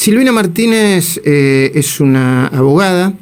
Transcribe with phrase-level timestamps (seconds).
[0.00, 3.12] Silvina Martínez eh, es una abogada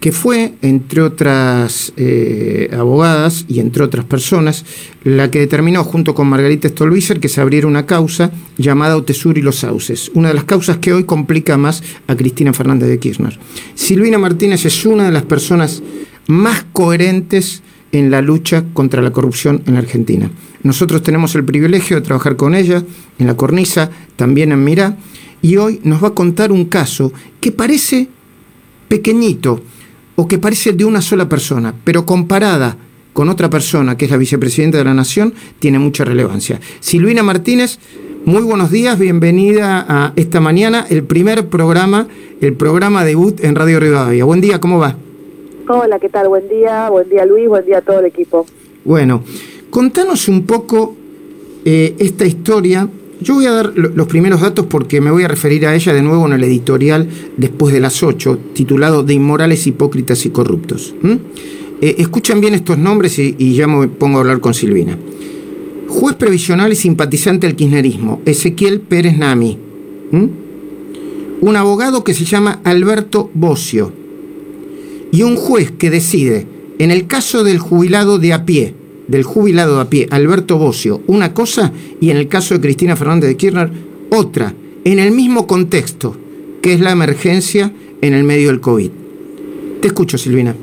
[0.00, 4.64] que fue, entre otras eh, abogadas y entre otras personas,
[5.04, 9.42] la que determinó junto con Margarita Stolbizer que se abriera una causa llamada Otesur y
[9.42, 13.38] los Sauces, una de las causas que hoy complica más a Cristina Fernández de Kirchner.
[13.76, 15.84] Silvina Martínez es una de las personas
[16.26, 17.62] más coherentes
[17.92, 20.32] en la lucha contra la corrupción en la Argentina.
[20.64, 22.82] Nosotros tenemos el privilegio de trabajar con ella
[23.20, 24.96] en la cornisa, también en Mirá,
[25.42, 28.08] y hoy nos va a contar un caso que parece
[28.88, 29.60] pequeñito
[30.16, 32.76] o que parece de una sola persona, pero comparada
[33.12, 36.60] con otra persona que es la vicepresidenta de la Nación, tiene mucha relevancia.
[36.80, 37.78] Silvina Martínez,
[38.24, 42.08] muy buenos días, bienvenida a esta mañana, el primer programa,
[42.40, 44.24] el programa debut en Radio Rivadavia.
[44.24, 44.96] Buen día, ¿cómo va?
[45.68, 46.28] Hola, ¿qué tal?
[46.28, 48.46] Buen día, buen día Luis, buen día a todo el equipo.
[48.84, 49.22] Bueno,
[49.70, 50.96] contanos un poco
[51.64, 52.88] eh, esta historia
[53.20, 56.02] yo voy a dar los primeros datos porque me voy a referir a ella de
[56.02, 60.94] nuevo en el editorial después de las 8, titulado De inmorales, hipócritas y corruptos.
[61.80, 64.96] Eh, escuchen bien estos nombres y, ya me pongo a hablar con Silvina.
[65.88, 69.58] Juez previsional y simpatizante del kirchnerismo, Ezequiel Pérez Nami.
[71.40, 73.92] Un abogado que se llama Alberto Bocio.
[75.10, 76.46] Y un juez que decide,
[76.78, 78.74] en el caso del jubilado de a pie,
[79.08, 83.30] del jubilado a pie, Alberto Bocio, una cosa y en el caso de Cristina Fernández
[83.30, 83.70] de Kirchner,
[84.10, 86.16] otra, en el mismo contexto,
[86.62, 88.90] que es la emergencia en el medio del COVID.
[89.80, 90.54] Te escucho, Silvina.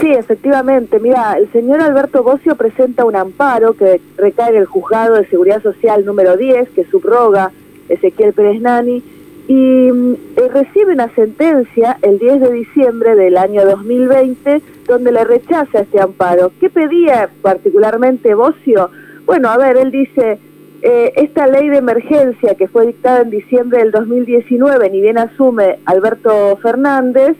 [0.00, 0.98] Sí, efectivamente.
[0.98, 5.62] Mira, el señor Alberto Bocio presenta un amparo que recae en el Juzgado de Seguridad
[5.62, 7.52] Social número 10, que subroga
[7.88, 9.02] Ezequiel Pérez Nani,
[9.48, 15.80] y eh, recibe una sentencia el 10 de diciembre del año 2020 donde le rechaza
[15.80, 16.52] este amparo.
[16.60, 18.90] ¿Qué pedía particularmente Bocio?
[19.26, 20.38] Bueno, a ver, él dice,
[20.82, 25.78] eh, esta ley de emergencia que fue dictada en diciembre del 2019, ni bien asume
[25.86, 27.36] Alberto Fernández,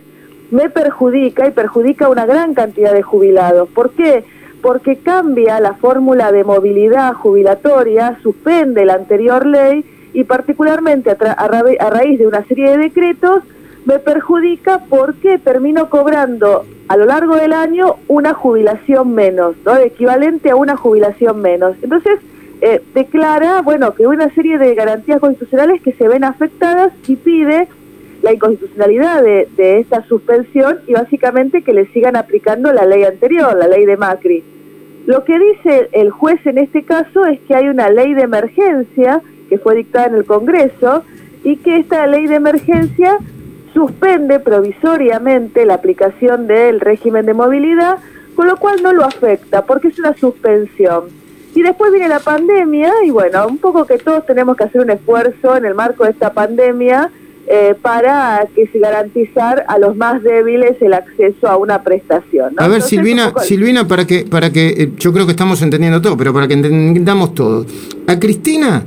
[0.51, 3.69] me perjudica y perjudica a una gran cantidad de jubilados.
[3.71, 4.25] ¿Por qué?
[4.61, 12.19] Porque cambia la fórmula de movilidad jubilatoria, suspende la anterior ley y particularmente a, raíz
[12.19, 13.43] de una serie de decretos
[13.85, 19.77] me perjudica porque termino cobrando a lo largo del año una jubilación menos, ¿no?
[19.79, 21.77] equivalente a una jubilación menos.
[21.83, 22.21] Entonces,
[22.61, 27.67] eh, declara, bueno, que una serie de garantías constitucionales que se ven afectadas y pide
[28.23, 33.57] la inconstitucionalidad de, de esta suspensión y básicamente que le sigan aplicando la ley anterior,
[33.57, 34.45] la ley de Macri.
[35.07, 39.21] Lo que dice el juez en este caso es que hay una ley de emergencia
[39.53, 41.05] que fue dictada en el Congreso
[41.45, 43.19] y que esta ley de emergencia
[43.75, 47.99] suspende provisoriamente la aplicación del régimen de movilidad,
[48.35, 51.05] con lo cual no lo afecta, porque es una suspensión.
[51.55, 54.89] Y después viene la pandemia, y bueno, un poco que todos tenemos que hacer un
[54.89, 57.11] esfuerzo en el marco de esta pandemia
[57.47, 62.55] eh, para que se garantizar a los más débiles el acceso a una prestación.
[62.57, 66.17] A ver, Silvina, Silvina, para que, para que eh, yo creo que estamos entendiendo todo,
[66.17, 67.67] pero para que entendamos todo.
[68.07, 68.83] A Cristina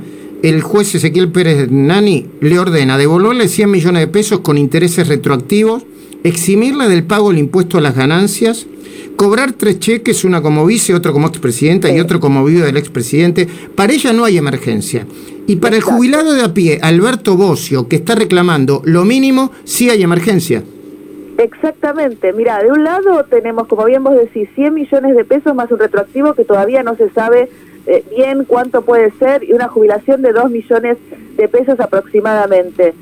[0.46, 5.82] el juez Ezequiel Pérez Nani le ordena devolverle 100 millones de pesos con intereses retroactivos,
[6.22, 8.64] eximirla del pago del impuesto a las ganancias,
[9.16, 13.48] cobrar tres cheques, una como vice, otro como expresidenta y otro como viuda del expresidente.
[13.74, 15.04] Para ella no hay emergencia.
[15.48, 19.90] Y para el jubilado de a pie, Alberto Bocio, que está reclamando lo mínimo, sí
[19.90, 20.62] hay emergencia.
[21.38, 22.32] Exactamente.
[22.32, 25.80] Mira, de un lado tenemos, como bien vos decís, 100 millones de pesos más un
[25.80, 27.48] retroactivo que todavía no se sabe
[27.86, 30.98] eh, bien cuánto puede ser y una jubilación de 2 millones
[31.36, 32.94] de pesos aproximadamente.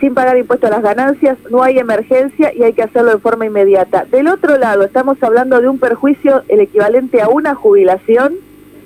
[0.00, 3.46] Sin pagar impuestos a las ganancias, no hay emergencia y hay que hacerlo de forma
[3.46, 4.04] inmediata.
[4.04, 8.34] Del otro lado, estamos hablando de un perjuicio el equivalente a una jubilación,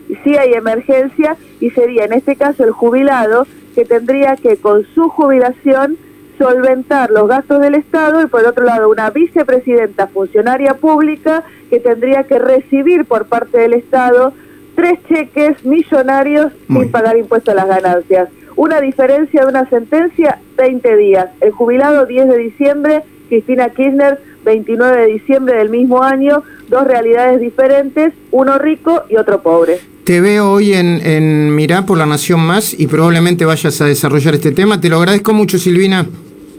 [0.09, 4.85] y sí hay emergencia, y sería en este caso el jubilado que tendría que con
[4.95, 5.97] su jubilación
[6.39, 12.25] solventar los gastos del Estado y por otro lado una vicepresidenta funcionaria pública que tendría
[12.25, 14.33] que recibir por parte del Estado
[14.75, 18.29] tres cheques millonarios sin pagar impuestos a las ganancias.
[18.57, 21.29] Una diferencia de una sentencia, 20 días.
[21.41, 27.41] El jubilado 10 de diciembre, Cristina Kirchner 29 de diciembre del mismo año, dos realidades
[27.41, 29.79] diferentes, uno rico y otro pobre.
[30.05, 34.35] Te veo hoy en, en Mirá por la Nación Más y probablemente vayas a desarrollar
[34.35, 34.81] este tema.
[34.81, 36.07] Te lo agradezco mucho, Silvina.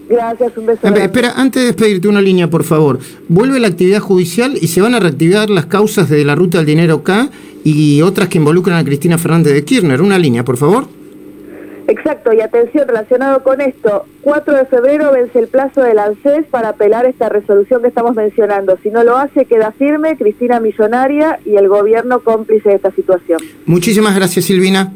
[0.10, 0.88] Gracias, un beso.
[0.88, 3.00] Espera, antes de despedirte una línea, por favor.
[3.28, 6.68] Vuelve la actividad judicial y se van a reactivar las causas de la ruta del
[6.68, 7.30] dinero acá
[7.64, 10.02] y otras que involucran a Cristina Fernández de Kirchner.
[10.02, 10.88] Una línea, por favor.
[11.88, 16.70] Exacto, y atención, relacionado con esto, 4 de febrero vence el plazo del ANSES para
[16.70, 18.78] apelar esta resolución que estamos mencionando.
[18.82, 23.42] Si no lo hace, queda firme Cristina Millonaria y el gobierno cómplice de esta situación.
[23.66, 24.94] Muchísimas gracias, Silvina.